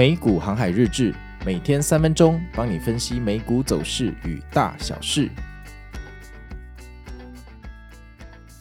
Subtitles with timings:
[0.00, 5.30] 美股航海日志，每天三分钟，帮你分析美股走势与大小事。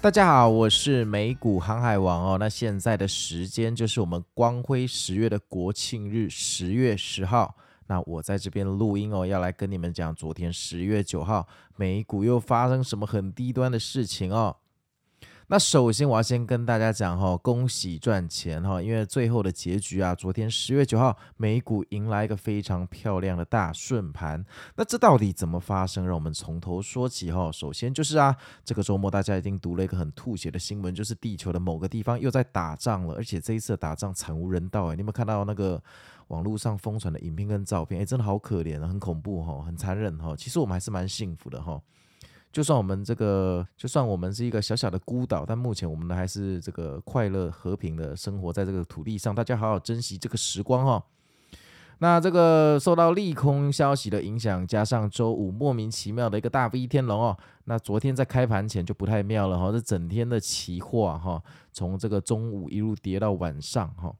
[0.01, 2.37] 大家好，我是美股航海王哦。
[2.37, 7.55] 那现在的时间就是我们光辉十月的国庆日，十月十号。
[7.87, 11.47] 那我在这边录音哦，要来跟你们讲昨天十月九号
[11.77, 14.57] 美股又发生什么很低端的事情哦。
[15.51, 24.45] 那首先我要先跟大家讲哈，恭喜赚钱哈，因为最后的结局啊，昨天十月九号美股迎来一个非常漂亮的大顺盘。
[24.75, 26.05] 那这到底怎么发生？
[26.05, 27.51] 让我们从头说起哈。
[27.51, 35.81] 首先就是啊，这个周末大家一定读了一个很吐血的新闻，就是地球的某个地方又在打仗了，而且这一次打仗惨无人道哎，你有没有看到那个
[36.27, 37.99] 网络上疯传的影片跟照片？
[37.99, 40.35] 哎，真的好可怜啊，很恐怖哈，很残忍哈。
[40.37, 41.81] 其实我们还是蛮幸福的哈。
[42.51, 51.03] 就算我们这个，就算我们是一个小小的孤岛，但目前我们呢还是这个快乐和平的生活在这个土地上，大家好好珍惜这个时光哈。
[51.99, 64.15] 那这个受到利空消息的影响，加上周五莫名其妙的一个大 V 天龙哦，那昨天在开盘前就不太妙了哈，这整天的期货哈，从这个中午一路跌到晚上哈。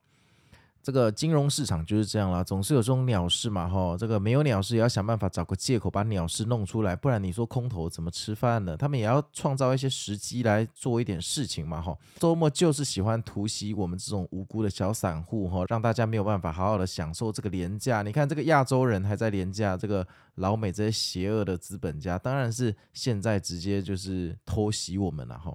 [0.90, 8.76] 这个金融市场就是这样啦，总是有这种鸟事嘛，哈，这个没有鸟事也要想办法找个借口把鸟事弄出来，不然你说空头怎么吃饭呢？
[8.76, 11.96] 他们也要创造一些时机来做一点事情嘛，哈。
[12.18, 18.02] 周末就是喜欢突袭我们这种无辜的小散户，哈，让大家没有办法好好的享受这个廉价。
[18.02, 20.04] 你看这个亚洲人还在廉价，这个
[20.38, 25.54] 老美这些邪恶的资本家，当然是现在直接就是偷袭我们了，哈。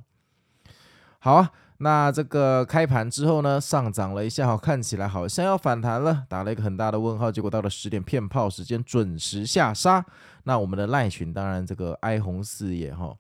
[1.19, 1.51] 好啊。
[1.79, 10.05] 那这个开盘之后呢，上涨了一下，哈，看起来好像要反弹了，打了一个很大的问号，结果到了十点骗炮时间准时下杀。
[10.45, 13.15] 那我们的赖群当然这个哀鸿四野，哈。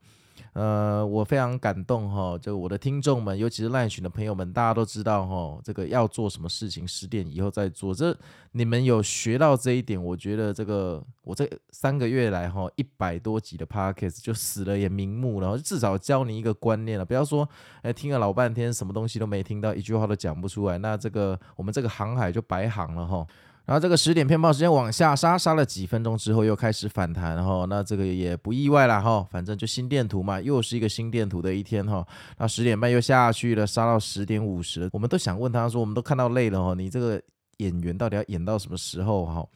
[0.54, 7.92] 呃，我非常感动哈，就我的听众们，尤其是赖群的朋友们，大家都知道哈，这个要做什么事情，十点以后再做。
[7.92, 8.16] 这
[8.52, 17.48] 你们有学到这一点，我觉得这个我这三个月来哈，一百多集的 podcast 就死了也瞑目了，至少教你一个观念了，不要说
[17.82, 23.26] 哎听了老半天什么东西都没听到，一句话都讲不出来，那这个我们这个航海就白航了哈。
[23.66, 32.06] 然后这个十点骗炮时间往下杀，杀了几分钟之后又开始反弹哈，那这个也不意外了哈，反正就心电图嘛，又是一个心电图的一天哈。
[32.36, 37.20] 那十点半又下去了，杀到十点五十，我们都想问他说，我们都看到累了哈，你这个
[37.56, 39.46] 演员到底要演到什么时候哈？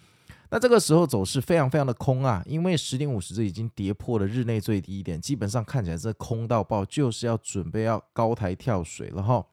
[0.50, 9.44] 那这个时候走势非常非常的空啊，因为十点五十这已经跌破了日内最低点，基本上看起来是空到爆，就是要准备要高台跳水了哈。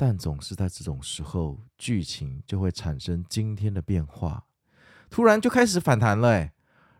[0.00, 4.44] 但总是在这种时候，剧情就会产生惊天的变化，
[5.10, 6.52] 突然就开始反弹了，哎，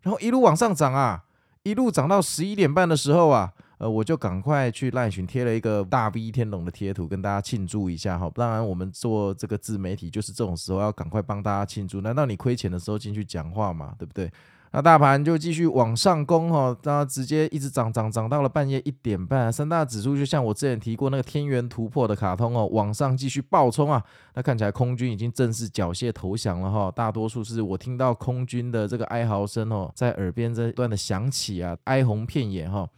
[0.03, 1.25] 然后一路往上涨啊，
[1.63, 8.29] 一路涨到十一点半的时候啊，呃，我就赶快去赖群贴了一个大 V 天龙的贴图，跟大家庆祝一下哈。
[8.35, 12.01] 当然，我们做这个自媒体，就是这种时候要赶快帮大家庆祝。
[12.01, 13.95] 难道你亏钱的时候进去讲话吗？
[13.97, 14.29] 对不对？
[14.73, 24.03] 那大盘就继续往上攻哈，然后直接一直涨涨涨到了半夜一点半，三大指数就像我之前提过那个天元突破的卡通哦，往上继续暴冲啊！
[24.35, 32.89] 那看起来空军已经正式缴械投降了哈，大多数是我听到空军的这个哀嚎声哦，在耳边这段的响起啊，哀鸿遍野哈。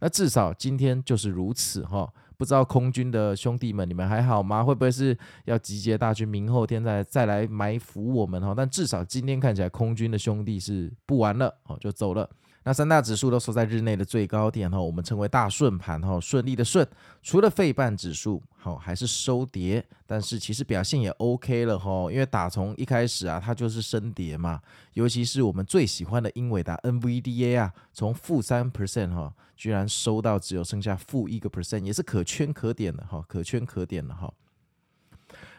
[0.00, 2.06] 那至少今天就是如此哈。
[2.36, 4.62] 不知道空军的兄弟们，你们还好吗？
[4.62, 8.54] 会不会是要集结大军，明后天再再来埋伏我们哈？
[8.56, 12.28] 但至少今天看起来，空军的兄弟是不玩了哦，就走了。
[12.66, 16.86] 那三大指数都收在日内的最高点哈，我们称为大顺盘哈，顺利的顺。
[17.22, 24.60] 除了费半指数好还是收跌，但是其实表现也 OK 了哈，因为打从一开始啊，它就是升跌嘛。
[24.94, 34.32] 尤其是我们最喜欢的英伟达 NVDA 啊，从负三 percent 哈，居然收到只有剩下负一个 percent，也是可圈可点的哈，可圈可点的哈。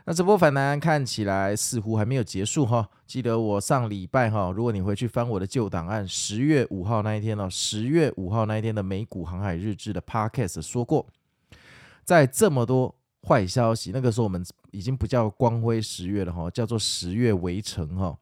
[0.08, 11.08] 那这波反弹看起来似乎还没有结束哈，记得我上礼拜哈，如果你回去翻我的旧档案，十月五号那一天哦，十月五号那一天的美股航海日志的 Podcast 说过，
[12.04, 12.94] 在这么多
[13.28, 18.16] 坏消息，那个时候我们已经不叫光辉十月了哈，叫做十月围城哈，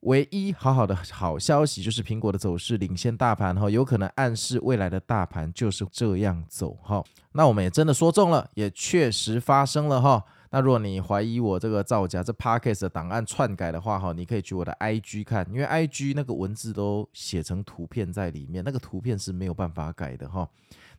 [0.00, 10.24] 唯一好好的好消息就是苹果的走势领先大盘哈，有可能暗示未来的大盘就是这样走哈，那我们也真的说中了，也确实发生了哈。
[10.50, 20.48] 那如果你怀疑我这个造假，这 Podcast 的档案篡改的话，哈，你可以去我的 IG 看，因为 IG 那个文字都写成图片在里面，那个图片是没有办法改的，哈。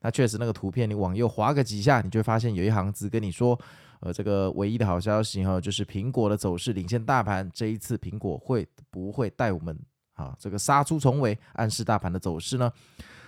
[0.01, 3.59] 那确实那个图片，你往右滑个几下，你就会发现有一行字跟你说，
[4.01, 9.75] 呃，这个唯一的好消息哈，就是苹果的走势领先大盘，这一次苹果会不会带我们
[10.13, 12.71] 啊这个杀出重围，暗示大盘的走势呢？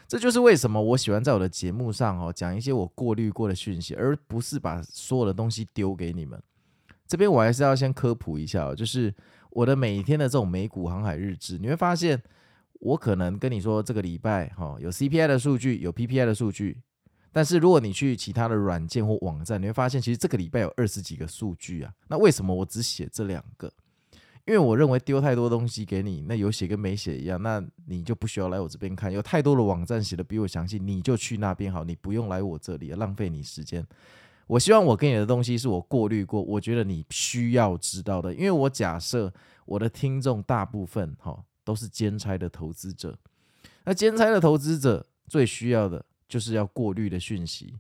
[0.09, 6.41] 这就是为什么我喜欢在我的节目上哦讲一些我过滤过的讯息，而不是把所有的东西丢给你们。
[7.05, 9.13] 这边我还是要先科普一下，就是
[9.51, 12.19] 我的每一天的这种美股航海日志，你会发现，
[12.79, 16.81] 我可能跟你说这个礼拜哈有 CPI 的数据，有 PPI 的数据，
[17.31, 21.93] 但是如果你去其他的软件或网站，你会发现其实这个礼拜有二十几个数据啊。
[22.07, 23.71] 那为什么我只写这两个？
[24.49, 29.13] 因为我认为丢太多东西给你，那有写跟没写一样，那你就不需要来我这边看。
[29.13, 33.85] 有太多的网站写的比我详细，你就去那边好，你不用来我这里，浪费你时间。
[34.47, 38.33] 我希望我给你的东西是我过滤过，我觉得你需要知道的。
[38.33, 39.31] 因为我假设
[39.65, 43.15] 我的听众大部分哈都是兼差的投资者，
[43.83, 47.77] 那兼差的投资者最需要的就是要过滤的讯息。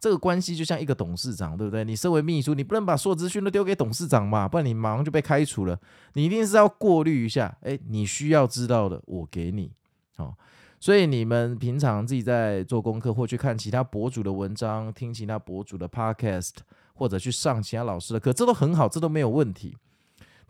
[0.00, 1.84] 这个关系就像一个董事长，对不对？
[1.84, 5.78] 你身为秘书，你不能把所有资讯都丢给董事长嘛，不然你马上就被开除了。
[6.14, 9.70] 你一定是要过滤一下，哎，你需要知道的，我给你。
[10.16, 10.34] 哦，
[10.80, 16.52] 所以你们平常自己在做功课，或去看其他博主的文章，听其他博主的 podcast，
[16.94, 19.76] 或者去上其他老师的课，这都很好，这都没有问题。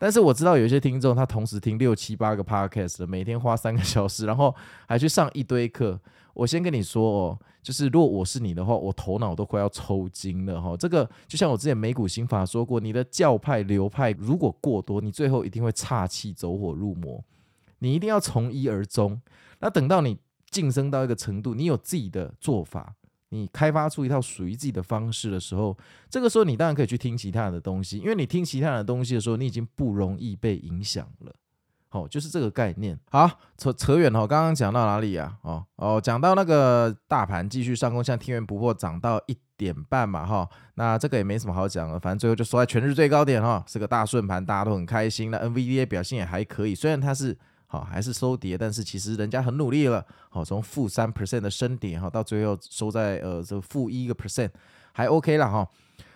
[0.01, 4.55] 但是我知道有些听众，他同时听六七八个 podcast，每天花三个小时，然后
[4.87, 6.01] 还去上一堆课。
[6.33, 10.75] 我先跟你说哦，就是如果我是你的话，我头脑都快要抽筋了哈。
[10.75, 17.23] 这个就像我之前美股心法说过，你的教派流派如果过多，你最后一定会岔气、走火入魔。
[17.77, 19.21] 你一定要从一而终。
[19.59, 20.17] 那等到你
[20.49, 22.95] 晋升到一个程度，你有自己的做法。
[23.33, 25.77] 你开发出一套属于自己的方式的时候，
[26.09, 31.33] 这个时候你当然可以去听其他人的东西，因为你听其他人的东西的时候，你已经不容易被影响了。
[31.87, 32.99] 好，就是这个概念。
[33.09, 35.37] 好，扯扯远了，刚刚讲到哪里呀？
[35.43, 45.31] 哦哦，讲到那个大盘继续上攻，像天元不破涨到一点半嘛，哈，那这个也没什么好讲的，反正最后就收在全日最高点哈，是个大顺盘，大家都很开心。
[45.31, 47.37] 那 NVDA 表现也还可以，虽然它是。
[47.71, 50.05] 好，还是收跌，但是其实人家很努力了。
[50.29, 54.49] 好，从负三 percent 的升点，哈，到最后收在呃这负一个 percent，
[54.91, 55.65] 还 OK 了哈。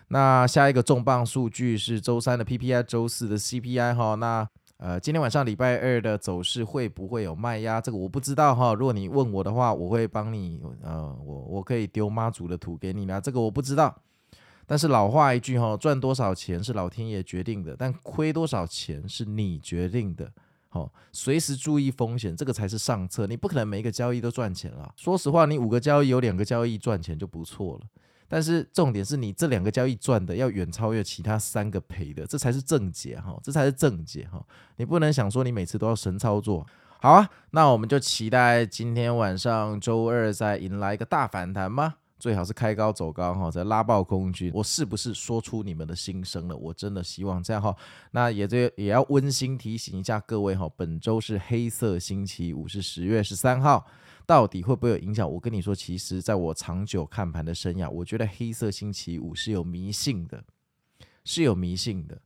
[0.09, 4.15] 那下一个重磅数据是周三的 PPI，周四的 CPI 哈。
[4.15, 7.79] 那呃今天晚上礼拜二的走势会不会有卖压？
[7.79, 8.73] 这个我不知道哈。
[8.73, 13.95] 如果你问我的话，我会帮你呃我我可以丢妈祖的图给你，那这个我不知道。
[14.67, 20.29] 但是老话一句哈，赚多少钱是老天爷决定的，但亏多少钱是你决定的。
[20.75, 23.25] 哦，随时注意风险，这个才是上策。
[23.25, 24.93] 你不可能每一个交易都赚钱了。
[24.97, 27.85] 说实话，你五个交易有两个交易赚钱就不错了。
[28.27, 34.43] 但是重点是你这两个交易赚的要远超越其他三个赔的，这才是正解哈，这才是正解哈。
[34.75, 36.67] 你不能想说你每次都要神操作。
[36.99, 41.95] 好啊，那我们就期待今天晚上周二再迎来一个大反弹吗？
[42.25, 44.49] 最好是开高走高哈，再拉爆空军。
[44.51, 46.57] 我是不是说出你们的心声了？
[46.57, 47.75] 我真的希望这样哈。
[48.09, 53.85] 那也这也要温馨提醒一下各位哈，本周是黑色星期五，是十月十三号，
[54.25, 55.31] 到底会不会有影响？
[55.31, 60.43] 我跟你说，其实在我长久看盘的生涯，我觉得黑色星期五是有迷信的，
[61.23, 62.19] 是有迷信的。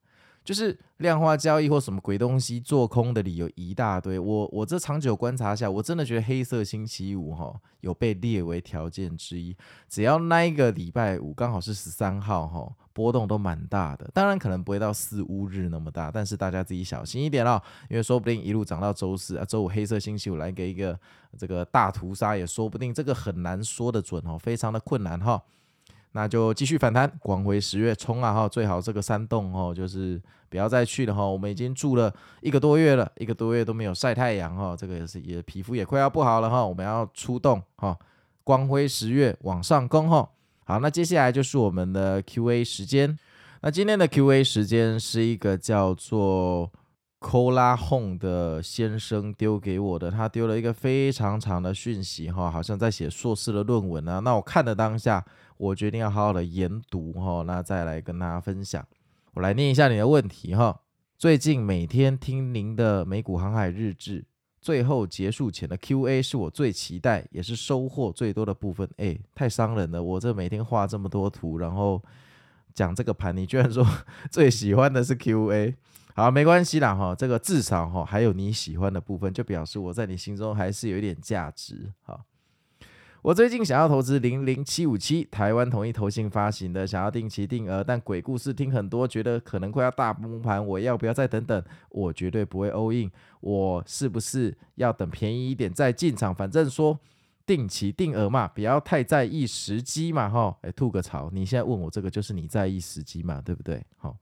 [0.50, 9.56] 就是量化交易或什么鬼东西做空的理由一大堆，我我这长久观察下，我真的觉得黑色星期五哈有被列为条件之一。
[9.88, 14.10] 只要那一个礼拜五刚好是十三号哈，波动都蛮大的。
[14.12, 21.00] 当然可能不会到四乌日那么大，但是大家自己小心一点哦，因为说不定一路涨到周四啊，周五黑色星期五来给一个
[21.38, 25.40] 这个大屠杀也说不定，这个很难说得准哦，非常的困难哈。
[26.14, 28.50] 那就继续反弹，广回十月冲啊哈！
[28.50, 31.26] 最好这个山洞哦，就是不要再去了哈。
[31.26, 36.66] 我们已经住了一个多月了，一个多月都没有晒太阳哈，这个也是也皮肤也快要不好了哈。
[36.66, 37.98] 我们要出动哈，
[38.44, 40.30] 光辉十月往上攻哈。
[40.66, 43.18] 好，那接下来就是我们的 Q&A 时间。
[43.62, 46.72] 那今天的 Q&A 时间是一个叫做
[47.20, 54.20] Cola Home 的先生丢给我的，他丢了一个非常长的讯息哈，好像在写硕士的论文啊。
[54.20, 55.24] 那我看的当下。
[55.60, 58.82] 我决定要好好的研读哈，那再来跟大家分享。
[59.40, 60.82] 我来念一下你的问题哈。
[61.18, 64.26] 最近每天听您的美股航海日志，
[64.60, 68.90] 最后结束前的 Q&A 是我最期待也是收获最多的部分。
[68.98, 70.04] 哎，太伤人了！
[70.04, 72.04] 我这每天画这么多图，然后
[72.74, 73.88] 讲这个盘，你居然说
[74.30, 75.74] 最喜欢的是 Q&A？
[76.14, 82.26] 好，没关系啦哈，这个至少哈还有你喜欢的部分，就表示我在你心中还是有一点价值哈。
[83.22, 91.62] 我最近想要投资零零七五七，台湾统一投信发行的，想要定期定额，但鬼故事听很多，觉得可能快要大崩盘，我要不要再等等？
[91.90, 93.12] 我绝对不会 all in，
[93.42, 96.34] 我是不是要等便宜一点再进场？
[96.34, 96.98] 反正说
[97.46, 103.86] 定期定额嘛，不要太在意时机嘛，哈，哎，吐个槽，你现在问我这个就是你在意时机嘛，对不对？
[103.98, 104.16] 好，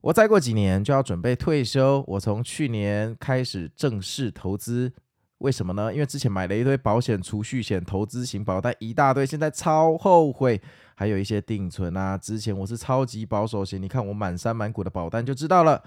[0.00, 4.92] 我再过几年就要准备退休，我从去年开始正式投资。
[5.38, 5.92] 为什么呢？
[5.92, 10.60] 因为之前买了一堆保险、储蓄险、投资型保单一大堆，现在超后悔，
[10.96, 12.18] 还有一些定存啊。
[12.18, 15.82] 之前我是超级保守型，你看我满山满谷的保单就知道了。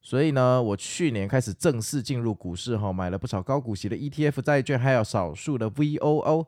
[0.00, 6.46] 所以呢，我去年开始正式进入股市哈，买了不少高股息的 ETF 债券，还有少数的 VOO，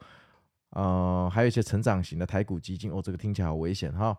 [0.70, 4.16] 呃，还有一些成长型的台股基金哦，这个听起来好危险哈，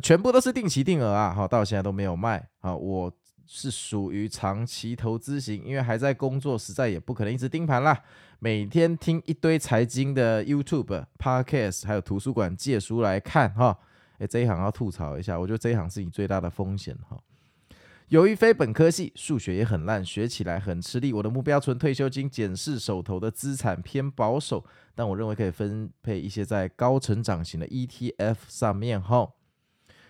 [0.00, 2.74] 全部都是定期定额啊，好，到现在都没有卖啊。
[2.74, 3.12] 我
[3.52, 8.00] 是属于长期投资型，因为还在工作，实在也不可能一直盯盘啦。
[8.38, 13.76] 每天听一堆财经的 YouTube、Podcast，还有图书馆借书来看哈。
[14.18, 17.18] 诶，这一行要吐槽一下，我觉得这一行是你最大的风险哈。
[18.10, 21.12] 由于非本科系，数学也很烂，学起来很吃力。
[21.12, 24.64] 我的目标存退休金，检视手头的资产偏保守，
[24.94, 29.02] 但我认为可以分配一些在高成长型的 ETF 上面。
[29.02, 29.28] 哈，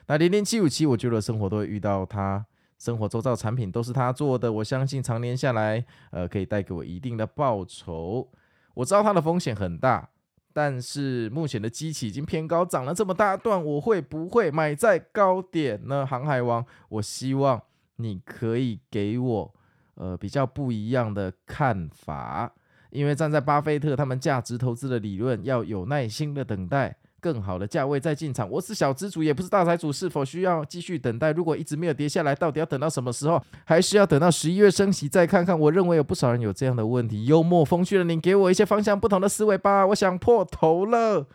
[0.09, 2.45] 那零零七五七，我觉得生活都会遇到它，
[2.81, 8.27] 生活周遭产品都是他做的，我相信常年下来，呃，可以带给我一定的报酬。
[8.75, 10.09] 我知道它的风险很大，
[10.53, 16.07] 但是目前的机器已经偏高，涨了这么大段，我会不会买在高点呢？
[16.07, 17.63] 航海王，我希望。
[18.03, 19.55] 你可以给我
[19.97, 22.51] 呃比较不一样的看法，
[22.89, 28.49] 因为站在巴菲特他们价值投资的理论，要有耐心的等待更好的价位再进场。
[28.51, 31.31] 我是小资主，也不是大财主，是否需要继续等待？
[31.33, 33.41] 如果一直没有跌下来，到底要等到什么时候？
[33.65, 35.59] 还是要等到十一月升息再看看？
[35.59, 37.27] 我认为有不少人有这样的问题。
[37.27, 39.87] 幽默风趣的你，给我一些方向不同的思维吧。
[39.87, 41.29] 我想破头了。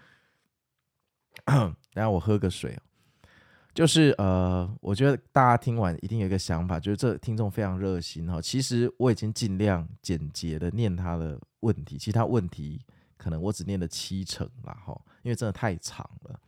[1.94, 2.78] 然后我喝个水。
[3.74, 8.42] 就是呃，我觉得大家听完一定有一个想法，就是这听众非常热心哈。
[8.42, 12.80] 其实我已经尽量简洁的念他的问题，其他问题
[13.18, 16.40] 可能我只念了七成了哈，因为真的太长了。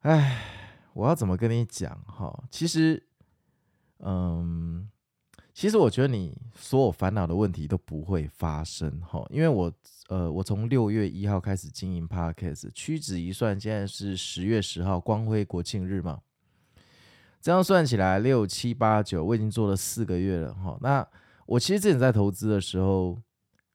[0.00, 0.44] 哎，
[0.92, 2.44] 我要怎么跟你讲哈？
[2.50, 3.02] 其实，
[3.98, 4.88] 嗯，
[5.52, 9.72] 其实我觉得你所有烦恼的问题都不会发生哈，因为我。
[10.08, 16.22] 呃，我从六月一号开始经营 Podcast，屈指一算，现在是十月十号，光辉国庆日嘛。
[17.42, 20.78] 这样算起来，六七八九，我已经做了四个月了哈。
[20.80, 21.06] 那
[21.44, 23.20] 我其实之前在投资的时候，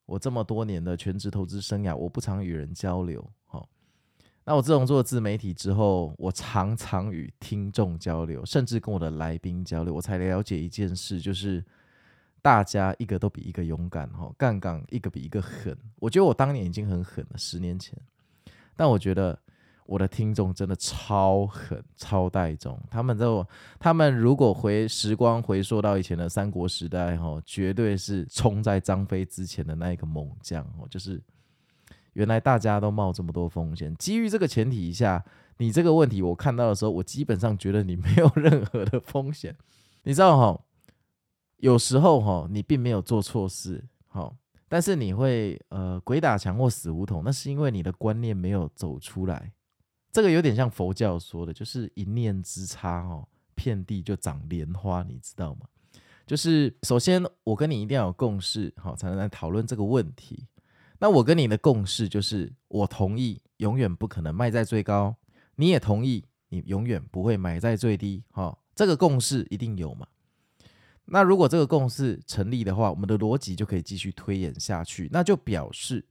[0.05, 3.63] 我这么多年的全职投资生涯，我不常与人交流哈。
[4.45, 11.63] 那我自从做自媒体之后，我常常与听众交流，甚至跟我的来宾交流，我才了解一件事，就是。
[12.43, 15.73] 大家一个都比一个勇敢，哈，杠杠一个比一个狠。
[15.95, 17.97] 我觉得我当年已经很狠了，十年前。
[18.75, 19.39] 但我觉得
[19.85, 22.79] 我的听众真的超狠、超带种。
[22.89, 23.45] 他们都，
[23.79, 30.63] 他们如果回时光回溯到以前的三国时代，哈，绝对是冲在张飞之前的那一个猛将。
[30.79, 31.21] 哦，就是
[32.13, 33.93] 原来大家都冒这么多风险。
[33.95, 35.23] 基于这个前提下，
[35.57, 39.55] 你这个问题我看到的时候，我基本上觉得你没有任何的风险。
[40.03, 40.61] 你知道哈？
[41.57, 44.35] 有时候哈，你并没有做错事，好，
[44.67, 49.51] 但是你会呃鬼打墙或死胡同，那是因为你的观念没有走出来。
[50.13, 55.61] 这个有点像佛教说的，就是一念之差哦，遍地就长莲花，你知道吗？
[56.27, 60.47] 就是首先我跟你一定要有共识，好，才能来讨论这个问题。
[60.99, 65.15] 那我跟你的共识就是，我同意永远不可能卖在最高，
[65.55, 70.05] 你也同意你永远不会买在最低，好，这个共识一定有嘛？
[71.05, 75.09] 那如果这个共识成立的话，我们的逻辑就可以继续推演下去。
[75.11, 76.05] 那就表示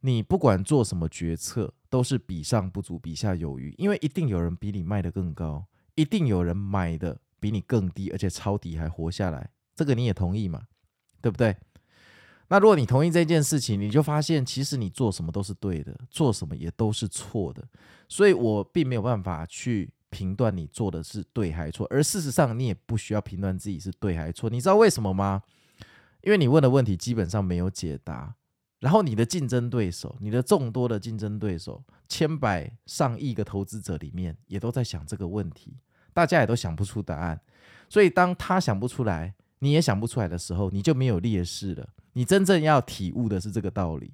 [0.00, 3.74] 你不管做什么决策，都是比上不足，比下有余。
[3.78, 9.48] 因为一定有人比你卖得更高，一定有人买的比你更低，而且抄底还活下来。
[9.74, 10.64] 这个你也同意嘛？
[11.22, 11.56] 对不对？
[12.48, 17.66] 那如果你同意这件事情，你就发现其实你做什么都是对的，做什么也都是错的。
[18.10, 19.90] 所以我并没有办法去。
[20.08, 24.48] 评断你做的是对还错，而事实上你也不需要评断自己是对还错。
[24.48, 25.42] 你知道为什么吗？
[26.22, 28.34] 因为你问的问题基本上没有解答，
[28.80, 35.76] 然后你的竞争对手，你的众多的竞争对手，千百上亿个投资者里面也都在想这个问题，
[36.12, 37.40] 大家也都想不出答案。
[37.88, 41.88] 所以当他想不出来，你也想不出来的时候，你就没有劣势了。
[42.12, 44.12] 你真正要体悟的是这个道理。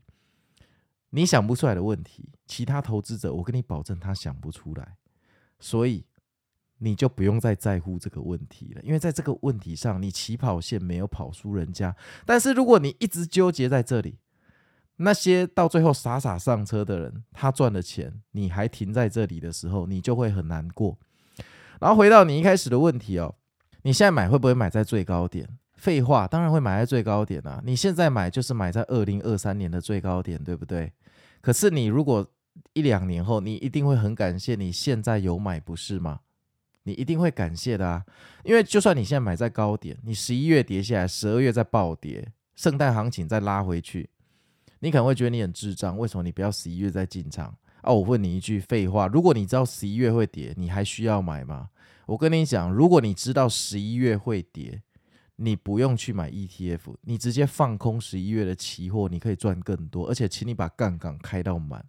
[1.11, 4.97] 你想不出来的问题，其他投资者，我跟你保证，他想不出来。
[5.61, 6.05] 所以
[6.79, 11.95] 你就不用再在乎这个问题了，因为在这个问题上，你起跑线没有跑输人家。
[12.25, 14.19] 但是如果你一直纠结在这里，
[14.97, 20.99] 那些到最后傻傻上车的人，他赚的钱，你还停在这里的时候，你就会很难过。
[21.81, 23.35] 然后回到你一开始的问题哦，
[23.83, 25.49] 你现在买会不会买在最高点？
[25.75, 27.61] 废话，当然会买在最高点啊！
[27.65, 30.93] 你现在买就是买在二零二三年的最高点，对不对？
[31.41, 32.25] 可是你如果
[32.73, 36.21] 一两年后，你一定会很感谢你现在有买，不是吗？
[36.85, 38.05] 你一定会感谢的啊，
[38.45, 44.09] 因为就算你现在买在高点，你十一月跌下来，十二月再暴跌，圣诞行情再拉回去，
[44.83, 45.97] 你可能会觉得你很智障。
[45.97, 51.71] 为什么你不要十一月再进场啊，我问你一句废话，如果你知道十一月会跌，你还需要买吗？
[52.07, 54.83] 我跟你讲，如果你知道十一月会跌，
[55.37, 61.85] 你不用去买 ETF，你直接放空十一月的期货，你可以赚更多，而且请你把杠杆开到满。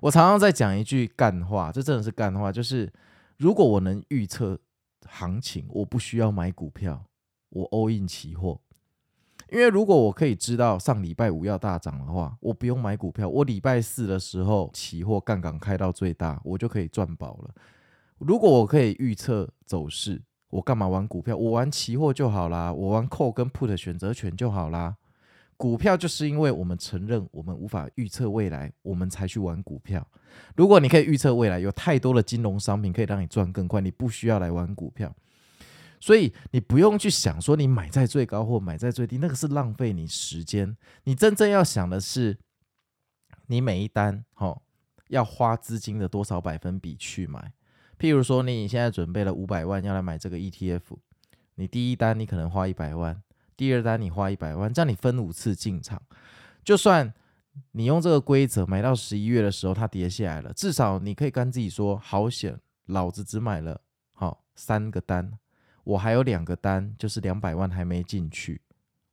[0.00, 2.92] 我常常在讲一句干话，这真的是干话，就是
[3.36, 4.56] 如果我能预测
[5.06, 7.04] 行情，我不需要买股票，
[7.50, 8.60] 我 all in 期货。
[9.50, 17.54] 因为如果我可以知道上礼拜五要大涨的话，我不用买股票，我礼拜四的时候期货杠杆开到最大，我就可以赚饱了。
[18.18, 21.36] 如果我可以预测走势，我干嘛玩股票？
[21.36, 24.96] 我玩期货就好啦，我玩 call 跟 put 选择权就好啦。
[25.56, 30.06] 股票就是因为我们承认我们无法预测未来，我们才去玩股票。
[30.54, 35.14] 如果你可以预测未来，有太多的金融商品可以让你赚更快，你不需要来玩股票。
[36.00, 40.76] 所以你不用去想说你买在最高或买在最低，那个是浪费你时间。
[41.04, 42.38] 你真正要想的是，
[43.46, 44.58] 你每一单齁
[45.08, 47.52] 要花资金的多少百分比去买。
[47.98, 50.82] 譬如说，你现在准备了五百万要来买这个 ETF，
[51.54, 53.22] 你第一单你可能花一百万，
[53.56, 56.02] 第二单你花一百万，这样你分五次进场。
[56.62, 57.14] 就算
[57.72, 63.80] 你用这个规则买到十一月的时候它跌下来了，至少你可以跟自己说：好险，老子只买了
[64.12, 65.32] 好三个单，
[65.86, 68.60] 我还有两个单，就是两百万还没进去，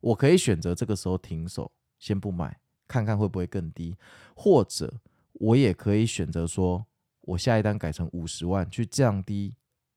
[0.00, 3.96] 我可以选择这个时候停手，先不买，看看会不会更低，
[4.36, 5.00] 或者
[5.32, 6.84] 我也可以选择说。
[7.26, 9.54] 我下一单改成五十万，去降低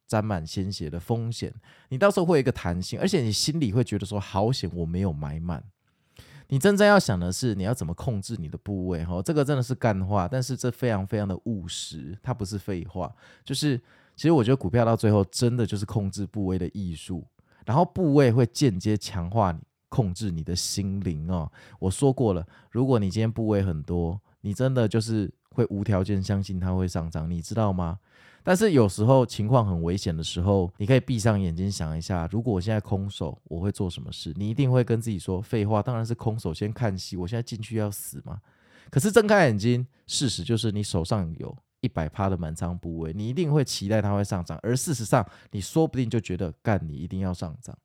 [0.07, 1.53] 沾满鲜血的风险。
[1.89, 5.61] 你到时候会有一个弹性，而且你心里会觉得说好险我没有买满。
[6.47, 13.13] 你真正要想的是你要怎么控制你的部位哈，这个真的是干话，但是这非常非常的务实，它不是废话。
[13.43, 13.77] 就是
[14.17, 17.25] 其实我觉得股票到最后真的就是控制部位的艺术，
[17.65, 21.49] 然后部位会间接强化你控制你的心灵哦。
[21.79, 25.31] 我说过了，如果你今天部位很多，你真的就是。
[25.57, 27.97] 会无条件相信它会上涨，你知道吗？
[28.43, 34.31] 但是有时候情况很危险的时候，你可以闭上眼睛想一下，如果我现在空手，我会做什么事？
[34.35, 37.17] 你一定会跟自己说废话，当然是空手先看戏。
[37.17, 38.39] 我现在进去要死吗？
[38.91, 47.77] 可是睁开眼睛，事实就是你手上有一百趴的满仓部位，你一定会期待它会上涨，而事实上，你说不定就觉得干，你一定要上涨。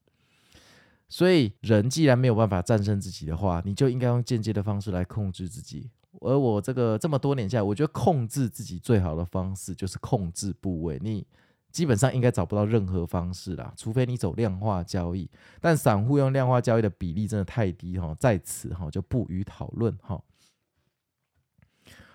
[1.09, 5.91] 所以人既然没有办法战胜自己的话，你就应该用间接的方式来控制自己。
[6.21, 10.99] 而我这个这么多年下来，我觉得控制自己最好的方式就是控制部位。
[11.03, 11.27] 你
[11.71, 15.29] 基本上应该找不到任何方式啦，除非你走量化交易。
[15.61, 20.23] 但散户用量化交易的比例真的太低哈，在此哈就不予讨论哈。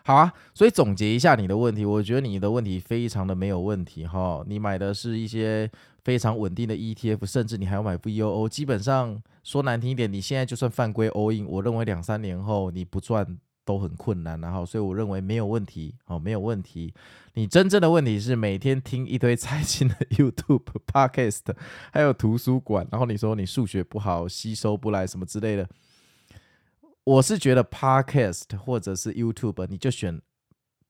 [0.07, 4.41] 好啊，所以总结一下你的问题，我觉得你的问题非常的没有问题哈。
[4.47, 5.69] 你买的是一些
[6.05, 8.47] 非常稳定的 ETF，甚至你还要买 VOO。
[8.47, 13.37] 基本上说难听一点，你现在就算犯规 all in，我认为两三年后你不赚。
[13.67, 16.93] 都很困难，然后所以我认为没有问题，哦，没有问题。
[17.33, 21.41] 你真正的问题是每天听一堆财经的 YouTube、Podcast，
[21.91, 25.67] 还有图书馆，然后你说你数学不好，吸收不来什么之类的。
[27.07, 30.21] 我是觉得 Podcast 或者是 YouTube，你就选，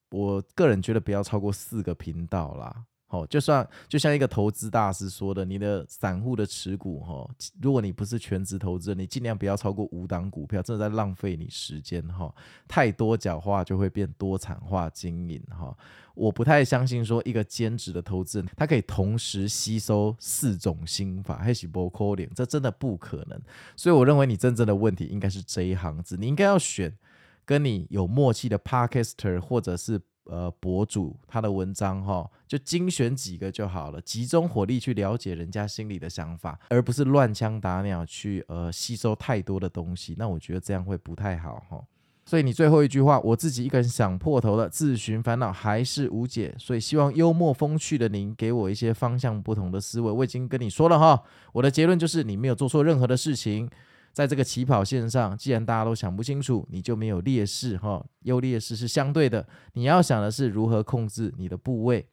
[0.09, 2.85] 我个人觉得不要超过四个频道啦。
[3.09, 7.25] 好，就算就像一个投资大师说的，你的散户的持股，哈，
[7.61, 12.29] 如果你不是全职投资人，你尽量不要超过五档股票，真的在浪费你时间，哈，
[12.67, 15.73] 太多角化就会变多产化经营，哈，
[16.15, 23.41] 我不太相信说一个兼职的投资人，他可以同时吸收四种心法，还是不可能，这真的不可能，
[23.77, 26.93] 所以我认为你真正的问题应该是这一行字，你应该要选
[27.45, 30.01] 跟你有默契的 Podcaster 或者是。
[30.29, 40.15] 呃，博主他的文章哈，就精选几个就好了，集中火力去了解人家心里的想法，而不是乱枪打鸟去呃吸收太多的东西。
[40.17, 41.81] 那我觉得这样会不太好哈。
[42.25, 46.53] 所以你最后一句话，我自己一个人想破头了，自寻烦恼还是无解。
[46.59, 50.11] 所以希望幽默风趣的您给我一些方向不同的思维。
[50.11, 53.69] 我已经跟你说了哈，我的结论就是你没有做错任何的事情。
[54.17, 58.03] 在这个起跑线上，既然大家都想不清楚，你就没有劣势哈。
[58.21, 62.03] 优劣势是相对的，你要想的是如何控制你的部位，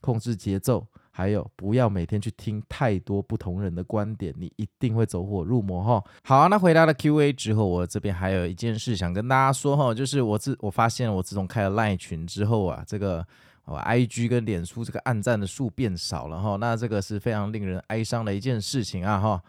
[0.00, 6.02] 控制节奏，还有不要每天去听太多不同人的观点，你一定会走火入魔哈。
[6.24, 13.22] 好，那回答了 Q&A 之后，我这边还有一件事想跟大家说哈，就是我自我发现我自从开了 LINE 群之后啊，这个
[13.66, 19.42] 我 IG 跟脸书这个暗赞的数变少了哈，那这个是非常令人哀伤的一件事情啊哈。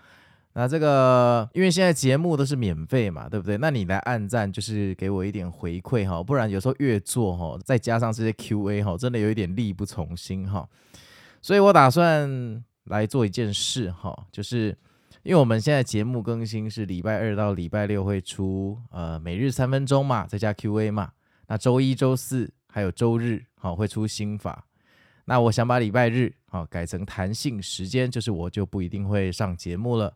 [0.56, 3.58] 那这个，因为现在节目都是免费嘛，对不对？
[3.58, 10.70] 那你来按赞，就是给我一点回馈哈，不然有时候越做哈，再加上这些 QA 哈，真的有一点力不从心哈。
[11.42, 14.78] 所以我打算来做一件事哈，就是
[15.24, 21.12] 因为我们现在节目更新是礼拜二到礼拜六会出，呃，每日三分钟嘛，再加 QA 嘛。
[21.48, 24.66] 那周一、周四还有周日，好会出新法。
[25.26, 30.13] 那我想把礼拜日好改成弹性时间，就是我就不一定会上节目了。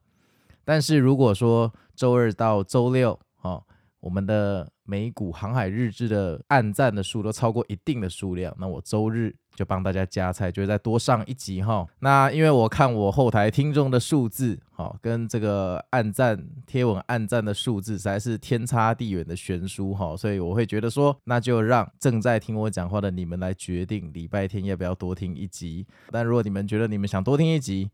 [0.67, 3.65] 但是如果说周二到周六，好
[4.01, 11.87] 我们的美股航海日志的按赞的数都超过一定的数量，那我周日就帮大家加菜，就再多上一集哈。
[11.99, 25.87] 那因为我看我后台听众的数字，哈跟这个按赞贴文按赞的数字实在是天差地远的悬殊哈，所以我会觉得说，那就让正在听我讲话的你们来决定礼拜天要不要多听一集。
[26.11, 27.89] 但如果你们觉得你们想多听一集，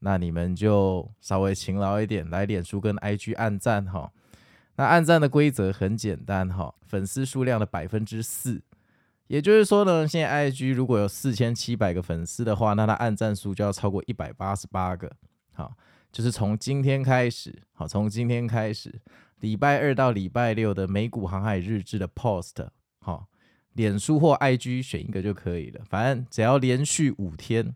[0.00, 4.12] 那你们就稍微勤劳一点，来脸书跟 IG 按赞哈。
[4.76, 8.62] 那按赞的规则很简单哈，粉丝数量的百分之四，
[9.26, 15.10] 也就是说呢，现在 IG 如果有四千七百个粉丝的话，那它按赞数就要超过一百八十八个。
[15.52, 15.76] 好，
[16.12, 19.00] 就是从今天开始，好，从今天开始，
[19.40, 22.68] 礼拜二到礼拜六的美股航海日志的 post，
[23.00, 23.26] 好，
[23.72, 27.74] 脸书或 IG 选一个就可以了，反正只要连续五天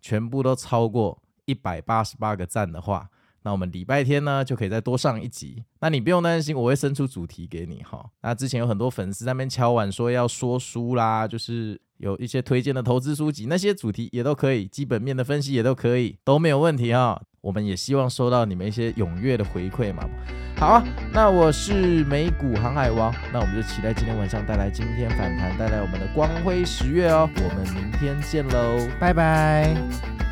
[0.00, 3.08] 全部都超过一百八十八个赞的话。
[3.44, 5.64] 那我们礼拜天呢，就可以再多上一集。
[5.80, 8.08] 那你不用担心，我会生出主题给你哈。
[8.22, 17.20] 那之前有很多粉丝在那边敲碗说要说书啦，就是有一些推荐的投资书籍，那些主题也都可以，基本面的分析也都可以，都没有问题哈。
[17.40, 20.08] 我们也希望收到你们一些踊跃的回馈嘛。
[20.56, 27.28] 好啊，那我是美股航海王，那我们就期待今天晚上带来今天反弹，带来我们的光辉十月哦。
[27.34, 30.31] 我们明天见喽，拜拜。